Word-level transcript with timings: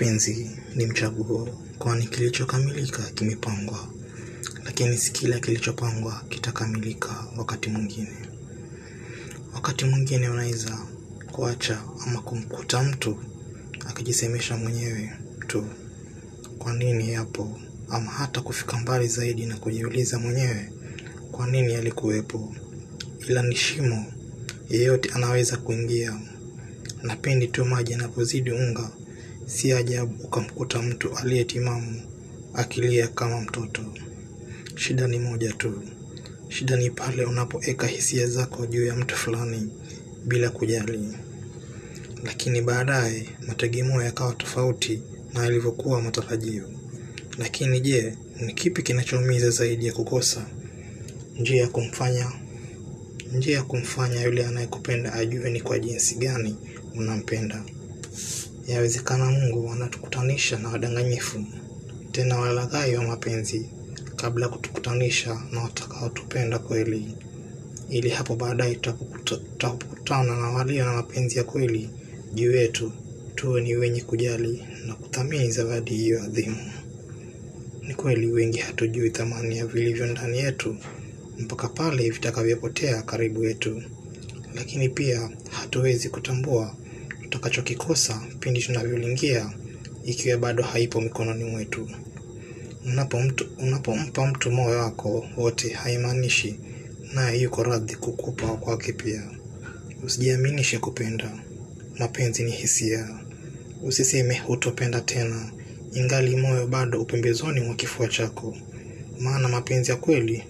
Mapenzi 0.00 0.50
ni 0.74 0.86
mchaguo, 0.86 1.48
kwani 1.78 2.06
kilichokamilika 2.06 3.02
kimepangwa, 3.02 3.88
lakini 4.64 4.98
si 4.98 5.12
kila 5.12 5.40
kilichopangwa 5.40 6.22
kitakamilika 6.28 7.24
wakati 7.36 7.70
mwingine. 7.70 8.16
Wakati 9.54 9.84
mwingine 9.84 10.28
unaweza 10.28 10.78
kuacha 11.32 11.82
ama 12.06 12.20
kumkuta 12.20 12.82
mtu 12.82 13.16
akijisemesha 13.88 14.56
mwenyewe 14.56 15.12
tu 15.46 15.64
kwa 16.58 16.72
nini 16.74 17.12
yapo, 17.12 17.60
ama 17.88 18.10
hata 18.10 18.40
kufika 18.40 18.76
mbali 18.78 19.08
zaidi 19.08 19.46
na 19.46 19.56
kujiuliza 19.56 20.18
mwenyewe 20.18 20.72
kwa 21.32 21.46
nini 21.50 21.74
alikuwepo. 21.74 22.54
Ila 23.28 23.42
ni 23.42 23.56
shimo, 23.56 24.06
yeyote 24.70 25.10
anaweza 25.14 25.56
kuingia, 25.56 26.20
na 27.02 27.16
pindi 27.16 27.48
tu 27.48 27.64
maji 27.64 27.92
yanapozidi 27.92 28.50
unga, 28.52 28.90
si 29.50 29.72
ajabu 29.72 30.24
ukamkuta 30.24 30.82
mtu 30.82 31.16
aliyetimamu 31.16 32.02
akilia 32.54 33.08
kama 33.08 33.40
mtoto. 33.40 33.82
Shida 34.76 35.06
ni 35.08 35.18
moja 35.18 35.52
tu, 35.52 35.82
shida 36.48 36.76
ni 36.76 36.90
pale 36.90 37.24
unapoweka 37.24 37.86
hisia 37.86 38.26
zako 38.26 38.66
juu 38.66 38.86
ya 38.86 38.96
mtu 38.96 39.16
fulani 39.16 39.70
bila 40.26 40.50
kujali, 40.50 41.08
lakini 42.24 42.62
baadaye 42.62 43.28
mategemeo 43.46 44.02
yakawa 44.02 44.34
tofauti 44.34 45.02
na 45.34 45.44
yalivyokuwa 45.44 46.02
matarajio. 46.02 46.68
Lakini 47.38 47.80
je, 47.80 48.14
ni 48.40 48.52
kipi 48.54 48.82
kinachoumiza 48.82 49.50
zaidi 49.50 49.86
ya 49.86 49.92
kukosa 49.92 50.46
njia 51.40 51.60
ya 51.62 51.68
kumfanya 51.68 52.32
njia 53.32 53.56
ya 53.56 53.62
kumfanya 53.62 54.22
yule 54.22 54.46
anayekupenda 54.46 55.12
ajue 55.12 55.50
ni 55.50 55.60
kwa 55.60 55.78
jinsi 55.78 56.14
gani 56.14 56.56
unampenda? 56.96 57.64
Yawezekana 58.70 59.24
Mungu 59.30 59.72
anatukutanisha 59.72 60.58
na 60.58 60.68
wadanganyifu, 60.68 61.44
tena 62.12 62.36
walaghai 62.38 62.96
wa 62.96 63.04
mapenzi, 63.04 63.70
kabla 64.16 64.46
ya 64.46 64.52
kutukutanisha 64.52 65.40
na 65.52 65.60
watakaotupenda 65.62 66.58
kweli, 66.58 67.14
ili 67.90 68.08
hapo 68.10 68.36
baadaye 68.36 68.74
tutakutana 69.24 70.36
na 70.36 70.50
walio 70.50 70.84
na 70.84 70.92
mapenzi 70.92 71.38
ya 71.38 71.44
kweli 71.44 71.90
juu 72.34 72.52
yetu, 72.52 72.92
tuwe 73.34 73.60
ni 73.60 73.76
wenye 73.76 74.00
kujali 74.00 74.64
na 74.86 74.94
kuthamini 74.94 75.50
zawadi 75.50 75.90
hiyo 75.94 76.22
adhimu. 76.22 76.70
Ni 77.82 77.94
kweli 77.94 78.26
wengi 78.26 78.58
hatujui 78.58 79.10
thamani 79.10 79.58
ya 79.58 79.66
vilivyo 79.66 80.06
ndani 80.06 80.38
yetu 80.38 80.76
mpaka 81.38 81.68
pale 81.68 82.10
vitakavyopotea 82.10 83.02
karibu 83.02 83.44
yetu, 83.44 83.82
lakini 84.54 84.88
pia 84.88 85.30
hatuwezi 85.50 86.08
kutambua 86.08 86.76
tutakachokikosa 87.30 88.22
pindi 88.40 88.62
tunavyolingia 88.62 89.50
ikiwa 90.04 90.38
bado 90.38 90.62
haipo 90.62 91.00
mikononi 91.00 91.44
mwetu. 91.44 91.90
Unapompa 92.86 93.26
mtu, 93.26 93.46
unapompa 93.58 94.26
mtu 94.26 94.50
moyo 94.50 94.78
wako 94.78 95.26
wote, 95.36 95.68
haimaanishi 95.72 96.54
naye 97.14 97.40
yuko 97.40 97.62
radhi 97.62 97.94
kukupa 97.96 98.46
kwake 98.48 98.92
pia. 98.92 99.30
Usijiaminishe 100.02 100.78
kupenda, 100.78 101.38
mapenzi 101.98 102.42
ni 102.44 102.50
hisia. 102.50 103.08
Usiseme 103.82 104.38
hutopenda 104.38 105.00
tena 105.00 105.52
ingali 105.94 106.36
moyo 106.36 106.66
bado 106.66 107.02
upembezoni 107.02 107.60
mwa 107.60 107.74
kifua 107.74 108.08
chako, 108.08 108.56
maana 109.20 109.48
mapenzi 109.48 109.90
ya 109.90 109.96
kweli 109.96 110.44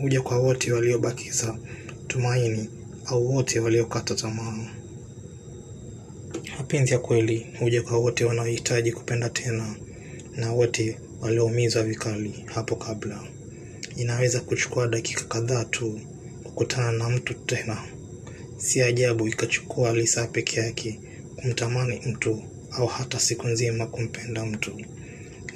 huja 0.00 0.20
kwa 0.22 0.38
wote 0.38 0.72
waliobakiza 0.72 1.58
tumaini 2.06 2.68
au 3.06 3.34
wote 3.34 3.60
waliokata 3.60 4.14
tamaa. 4.14 4.66
Mapenzi 6.74 6.92
ya 6.92 6.98
kweli 6.98 7.46
huja 7.60 7.82
kwa 7.82 7.98
wote 7.98 8.24
wanaohitaji 8.24 8.92
kupenda 8.92 9.28
tena 9.30 9.76
na 10.36 10.52
wote 10.52 10.98
walioumizwa 11.20 11.82
vikali 11.82 12.44
hapo 12.46 12.76
kabla. 12.76 13.24
Inaweza 13.96 14.40
kuchukua 14.40 14.86
dakika 14.88 15.24
kadhaa 15.24 15.64
tu 15.64 16.00
kukutana 16.44 16.92
na 16.92 17.08
mtu 17.08 17.34
tena. 17.34 17.82
Si 18.56 18.82
ajabu 18.82 19.28
ikachukua 19.28 19.92
lisaa 19.92 20.26
peke 20.26 20.60
yake 20.60 21.00
kumtamani 21.36 22.00
mtu 22.06 22.42
au 22.70 22.86
hata 22.86 23.20
siku 23.20 23.48
nzima 23.48 23.86
kumpenda 23.86 24.46
mtu, 24.46 24.80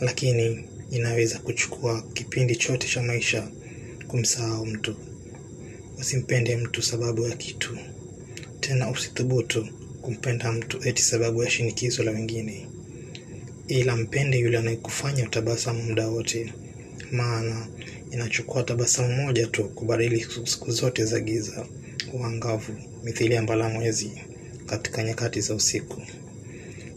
lakini 0.01 0.65
inaweza 0.91 1.39
kuchukua 1.39 2.03
kipindi 2.03 2.57
chote 2.57 2.89
cha 2.89 3.03
maisha 3.03 3.49
kumsahau 4.09 4.67
mtu. 4.67 4.95
Usimpende 6.01 6.57
mtu 6.57 6.83
sababu 6.83 7.23
ya 7.29 7.37
kitu, 7.37 7.79
tena 8.61 8.91
usithubutu 8.91 9.69
kumpenda 10.09 10.53
mtu 10.53 10.89
eti 10.89 11.03
sababu 11.03 11.43
ya 11.45 11.51
shinikizo 11.51 12.03
la 12.03 12.11
wengine, 12.11 12.67
ila 13.69 13.97
mpende 13.97 14.39
yule 14.39 14.59
anayekufanya 14.59 15.25
utabasamu 15.25 15.83
muda 15.83 16.09
wote, 16.09 16.53
maana 17.13 17.67
inachukua 18.11 18.63
tabasamu 18.63 19.13
moja 19.23 19.47
tu 19.47 19.65
kubadili 19.65 20.27
siku 20.45 20.71
zote 20.71 21.05
za 21.05 21.21
giza 21.21 21.67
uangavu, 22.13 22.73
mithili 23.05 23.35
ya 23.35 23.43
mbalamwezi 23.43 24.11
katika 24.67 25.03
nyakati 25.03 25.41
za 25.41 25.55
usiku. 25.55 26.03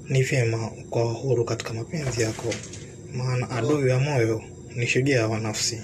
Ni 0.10 0.24
vyema 0.24 0.72
ukawa 0.72 1.14
huru 1.14 1.46
katika 1.46 1.74
mapenzi 1.74 2.22
yako, 2.22 2.54
maana 3.14 3.50
adui 3.50 3.90
ya 3.90 4.00
moyo 4.00 4.44
ni 4.76 4.88
shujaa 4.88 5.28
wa 5.28 5.40
nafsi. 5.40 5.82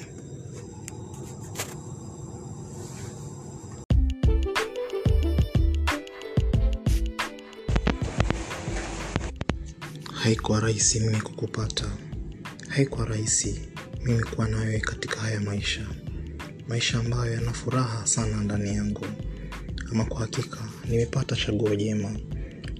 Haikuwa 10.27 10.59
rahisi 10.59 10.99
mimi 10.99 11.21
kukupata, 11.21 11.85
haikuwa 12.67 13.05
rahisi 13.05 13.59
mimi 14.03 14.23
kuwa 14.23 14.47
nawe 14.47 14.79
katika 14.79 15.19
haya 15.19 15.39
maisha, 15.39 15.87
maisha 16.67 16.97
ambayo 16.99 17.33
yana 17.33 17.53
furaha 17.53 18.07
sana 18.07 18.43
ndani 18.43 18.69
yangu. 18.75 19.05
Ama 19.91 20.05
kwa 20.05 20.19
hakika 20.19 20.69
nimepata 20.89 21.35
chaguo 21.35 21.75
jema, 21.75 22.11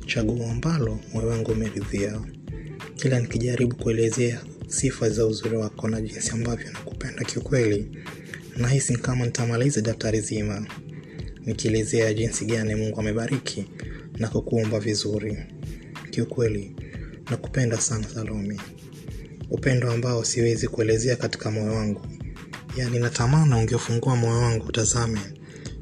chaguo 0.06 0.52
ambalo 0.52 1.00
moyo 1.13 1.28
wangu 1.28 1.52
umeridhia. 1.52 2.22
Kila 2.96 3.19
nikijaribu 3.19 3.75
kuelezea 3.75 4.41
sifa 4.68 5.09
za 5.09 5.25
uzuri 5.25 5.58
wako 5.58 5.88
na 5.88 6.02
jinsi 6.02 6.31
ambavyo 6.31 6.72
nakupenda 6.72 7.24
kiukweli, 7.24 7.97
nahisi 8.58 8.97
kama 8.97 9.25
nitamaliza 9.25 9.81
daftari 9.81 10.22
zima 10.22 10.68
nikielezea 11.46 12.14
jinsi 12.14 12.46
gani 12.46 12.75
Mungu 12.75 13.00
amebariki 13.00 13.66
na 14.18 14.28
kukuumba 14.28 14.79
vizuri. 14.79 15.38
Kiukweli 16.12 16.75
nakupenda 17.30 17.82
sana 17.82 18.10
Salome, 18.10 18.60
upendo 19.50 19.92
ambao 19.92 20.24
siwezi 20.24 20.68
kuelezea 20.68 21.16
katika 21.16 21.52
moyo 21.52 21.74
wangu. 21.74 22.02
Yaani 22.78 23.00
natamani 23.00 23.54
ungefungua 23.54 24.16
moyo 24.16 24.38
wangu 24.38 24.66
utazame 24.66 25.20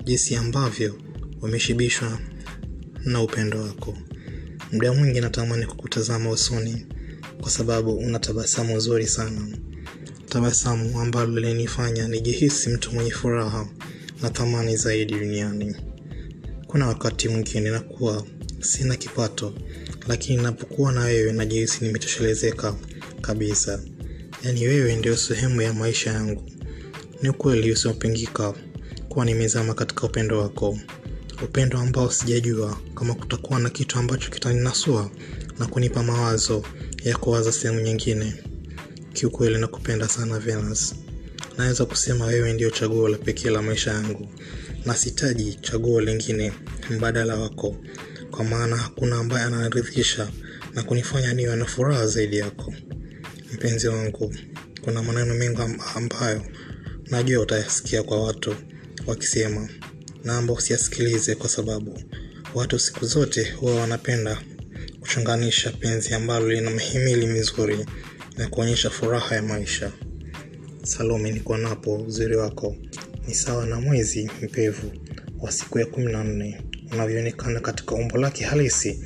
jinsi 0.03 0.35
ambavyo 0.35 0.95
umeshibishwa 1.41 2.19
na 3.05 3.21
upendo 3.21 3.61
wako. 3.63 3.97
Muda 4.71 4.93
mwingi 4.93 5.21
natamani 5.21 5.65
kukutazama 5.65 6.29
usoni, 6.29 6.85
kwa 7.41 7.49
sababu 7.51 7.93
una 7.97 8.19
tabasamu 8.19 8.79
zuri 8.79 9.07
sana, 9.07 9.47
tabasamu 10.29 10.99
ambalo 11.01 11.39
linanifanya 11.39 12.07
nijihisi 12.07 12.69
mtu 12.69 12.91
mwenye 12.91 13.11
furaha 13.11 13.67
na 14.21 14.29
thamani 14.29 14.77
zaidi 14.77 15.13
duniani. 15.19 15.75
Kuna 16.67 16.87
wakati 16.87 17.29
mwingine 17.29 17.69
nakuwa 17.69 18.23
sina 18.65 18.95
kipato, 18.95 19.53
lakini 20.07 20.43
napokuwa 20.43 20.91
na 20.91 21.01
wewe 21.01 21.31
najihisi 21.33 21.85
nimetoshelezeka 21.85 22.75
kabisa. 23.21 23.79
Yaani 24.43 24.67
wewe 24.67 24.95
ndio 24.95 25.17
sehemu 25.17 25.61
ya 25.61 25.73
maisha 25.73 26.11
yangu. 26.11 26.43
Ni 27.21 27.29
ukweli 27.29 27.71
usiopingika 27.71 28.53
kuwa 29.09 29.25
nimezama 29.25 29.73
katika 29.73 30.03
upendo 30.07 30.39
wako, 30.41 30.79
upendo 31.43 31.77
ambao 31.79 32.11
sijajua 32.11 32.77
kama 32.95 33.13
kutakuwa 33.13 33.59
na 33.59 33.69
kitu 33.69 33.99
ambacho 33.99 34.29
kitaninasua 34.31 35.11
na 35.59 35.65
kunipa 35.65 36.03
mawazo 36.03 36.63
ya 37.03 37.17
kuwaza 37.17 37.51
sehemu 37.51 37.79
nyingine. 37.81 38.33
Kiukweli 39.13 39.57
nakupenda 39.57 40.07
sana 40.07 40.39
Venus. 40.39 40.95
Naweza 41.57 41.85
kusema 41.85 42.25
wewe 42.25 42.53
ndio 42.53 42.69
chaguo 42.69 43.07
la 43.09 43.17
pekee 43.17 43.49
la 43.49 43.61
maisha 43.61 43.91
yangu, 43.91 44.27
na 44.85 44.95
sitaji 44.95 45.53
chaguo 45.61 46.01
lingine 46.01 46.53
mbadala 46.89 47.35
wako, 47.35 47.75
kwa 48.35 48.45
maana 48.45 48.77
hakuna 48.77 49.15
ambaye 49.19 49.45
ananiridhisha 49.45 50.31
na 50.73 50.83
kunifanya 50.83 51.33
niwe 51.33 51.55
na 51.55 51.65
furaha 51.65 52.07
zaidi 52.07 52.37
yako. 52.37 52.73
Mpenzi 53.53 53.87
wangu, 53.87 54.35
kuna 54.81 55.03
maneno 55.03 55.33
mengi 55.33 55.61
ambayo 55.95 56.41
najua 57.11 57.43
utayasikia 57.43 58.03
kwa 58.03 58.23
watu 58.23 58.55
wakisema, 59.07 59.69
naomba 60.23 60.53
usiyasikilize, 60.53 61.35
kwa 61.35 61.49
sababu 61.49 62.01
watu 62.55 62.79
siku 62.79 63.05
zote 63.05 63.51
huwa 63.51 63.75
wanapenda 63.75 64.41
kuchunganisha 64.99 65.71
penzi 65.71 66.13
ambalo 66.13 66.49
lina 66.51 66.71
mihimili 66.71 67.27
mizuri 67.27 67.85
na 68.37 68.47
kuonyesha 68.47 68.89
furaha 68.89 69.35
ya 69.35 69.41
maisha. 69.43 69.91
Salome, 70.83 71.31
niko 71.31 71.57
napo 71.57 71.95
uzuri 71.95 72.35
wako 72.35 72.75
ni 73.27 73.33
sawa 73.35 73.65
na 73.65 73.81
mwezi 73.81 74.31
mpevu 74.43 74.91
wa 75.39 75.51
siku 75.51 75.79
ya 75.79 75.85
kumi 75.85 76.11
na 76.11 76.23
nne 76.23 76.61
unavyoonekana 76.91 77.59
katika 77.59 77.95
umbo 77.95 78.17
lake 78.17 78.43
halisi 78.43 78.99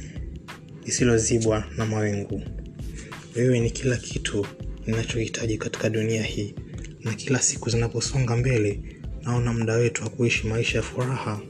lisilozibwa 0.85 1.63
na 1.77 1.85
mawingu. 1.85 2.41
wewe 3.35 3.59
ni 3.59 3.71
kila 3.71 3.97
kitu 3.97 4.45
ninachohitaji 4.87 5.57
katika 5.57 5.89
dunia 5.89 6.23
hii 6.23 6.55
na 7.03 7.13
kila 7.13 7.41
siku 7.41 7.69
zinaposonga 7.69 8.35
mbele 8.37 8.79
naona 9.23 9.53
muda 9.53 9.73
wetu 9.73 10.03
wa 10.03 10.09
kuishi 10.09 10.47
maisha 10.47 10.77
ya 10.77 10.83
furaha 10.83 11.41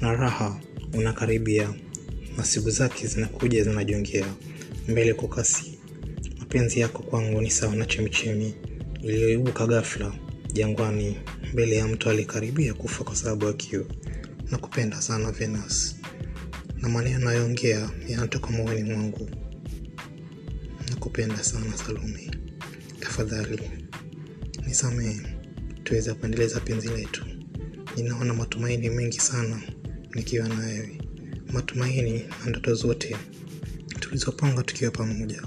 na 0.00 0.12
raha 0.12 0.60
unakaribia 0.94 1.74
na 2.36 2.44
siku 2.44 2.70
zake 2.70 3.06
zinakuja 3.06 3.64
zinajongea 3.64 4.26
mbele 4.88 5.14
kwa 5.14 5.28
kasi 5.28 5.78
mapenzi 6.38 6.80
yako 6.80 7.02
kwangu 7.02 7.40
ni 7.40 7.50
sawa 7.50 7.76
na 7.76 7.86
chemichemi 7.86 8.54
iliyoibuka 9.02 9.66
ghafla 9.66 10.12
jangwani 10.52 11.16
mbele 11.52 11.76
ya 11.76 11.88
mtu 11.88 12.10
alikaribia 12.10 12.74
kufa 12.74 13.04
kwa 13.04 13.16
sababu 13.16 13.46
ya 13.46 13.52
kiu 13.52 13.86
na 14.50 14.58
kupenda 14.58 15.02
sana 15.02 15.30
venus. 15.32 15.96
Na 16.82 16.88
maneno 16.88 17.16
anayoongea 17.16 17.90
yanatoka 18.08 18.50
moyoni 18.50 18.82
mwangu. 18.94 19.30
Nakupenda 20.90 21.44
sana 21.44 21.76
salome. 21.76 22.30
Tafadhali 23.00 23.70
nisamehe. 24.66 25.20
Tuweze 25.84 26.14
kuendeleza 26.14 26.60
penzi 26.60 26.88
letu. 26.88 27.24
Ninaona 27.96 28.34
matumaini 28.34 28.90
mengi 28.90 29.20
sana 29.20 29.62
nikiwa 30.14 30.48
na 30.48 30.58
wewe. 30.58 30.98
Matumaini 31.52 32.18
na 32.44 32.50
ndoto 32.50 32.74
zote 32.74 33.16
tulizopanga 34.00 34.62
tukiwa 34.62 34.90
pamoja. 34.90 35.42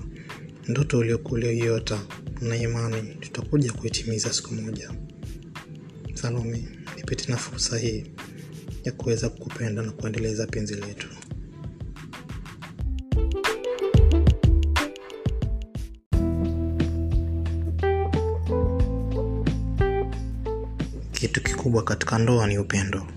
Ndoto 0.68 0.98
uliokuliyoiota 1.00 2.02
na 2.42 2.56
imani 2.58 3.16
tutakuja 3.16 3.72
kuitimiza 3.74 4.34
siku 4.34 4.54
moja. 4.54 4.92
Salome 6.14 6.68
nipe 6.96 7.16
na 7.32 7.38
fursa 7.38 7.78
hii 7.78 8.06
ya 8.88 8.94
kuweza 8.94 9.30
kukupenda 9.30 9.82
na 9.82 9.92
kuendeleza 9.92 10.48
penzi 10.48 10.76
letu. 10.76 11.08
Kitu 21.12 21.44
kikubwa 21.44 21.84
katika 21.84 22.18
ndoa 22.18 22.48
ni 22.48 22.58
upendo. 22.58 23.08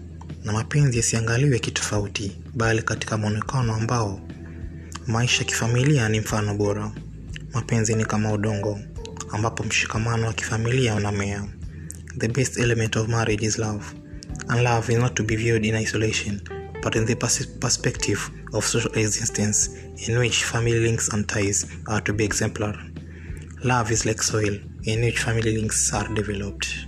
Na 0.44 0.52
mapenzi 0.52 0.96
yasiangaliwe 0.96 1.58
kitofauti 1.58 2.36
bali 2.54 2.82
katika 2.82 3.16
mwonekano 3.18 3.74
ambao 3.74 4.20
maisha 5.06 5.44
kifamilia 5.44 6.08
ni 6.08 6.20
mfano 6.20 6.54
bora. 6.54 6.92
Mapenzi 7.52 7.94
ni 7.94 8.04
kama 8.04 8.32
udongo 8.32 8.78
ambapo 9.32 9.64
mshikamano 9.64 10.26
wa 10.26 10.32
kifamilia 10.32 10.94
unamea. 10.94 11.44
The 12.18 12.28
best 12.28 12.58
element 12.58 12.96
of 12.96 13.08
marriage 13.08 13.46
is 13.46 13.58
love 13.58 13.84
and 14.48 14.64
love 14.64 14.88
is 14.90 14.98
not 14.98 15.16
to 15.16 15.22
be 15.22 15.36
viewed 15.36 15.64
in 15.64 15.74
isolation 15.74 16.40
but 16.82 16.96
in 16.96 17.04
the 17.04 17.14
pers- 17.14 17.46
perspective 17.46 18.30
of 18.52 18.64
social 18.64 18.92
existence 18.92 19.68
in 20.08 20.18
which 20.18 20.44
family 20.44 20.80
links 20.80 21.08
and 21.12 21.28
ties 21.28 21.66
are 21.88 22.00
to 22.00 22.12
be 22.12 22.24
exemplar. 22.24 22.74
Love 23.64 23.90
is 23.90 24.06
like 24.06 24.22
soil 24.22 24.56
in 24.84 25.00
which 25.02 25.18
family 25.18 25.56
links 25.56 25.92
are 25.92 26.08
developed 26.14 26.86